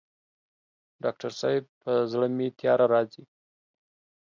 ډاکټر 1.03 1.31
صاحب 1.39 1.65
په 1.81 1.91
زړه 2.11 2.27
مي 2.37 2.47
تیاره 2.59 2.85
راځي 2.93 3.23